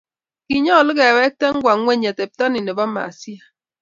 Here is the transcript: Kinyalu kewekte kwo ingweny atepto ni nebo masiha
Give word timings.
Kinyalu 0.47 0.91
kewekte 0.99 1.47
kwo 1.63 1.71
ingweny 1.77 2.03
atepto 2.11 2.45
ni 2.49 2.59
nebo 2.63 2.83
masiha 2.95 3.45